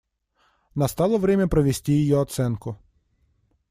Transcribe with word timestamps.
Настало 0.73 1.19
время 1.19 1.47
провести 1.47 1.93
ее 1.93 2.21
оценку. 2.23 2.79